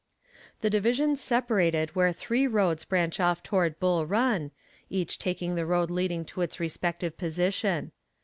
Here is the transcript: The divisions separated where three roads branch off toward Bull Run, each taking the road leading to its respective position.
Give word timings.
The 0.61 0.69
divisions 0.71 1.21
separated 1.21 1.95
where 1.95 2.11
three 2.11 2.47
roads 2.47 2.85
branch 2.85 3.19
off 3.19 3.43
toward 3.43 3.79
Bull 3.79 4.07
Run, 4.07 4.49
each 4.89 5.19
taking 5.19 5.53
the 5.53 5.65
road 5.67 5.91
leading 5.91 6.25
to 6.25 6.41
its 6.41 6.59
respective 6.59 7.19
position. 7.19 7.91